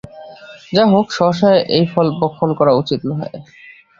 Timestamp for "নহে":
3.09-3.29